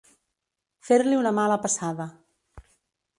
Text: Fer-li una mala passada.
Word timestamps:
Fer-li 0.87 1.19
una 1.19 1.33
mala 1.39 1.59
passada. 1.67 2.09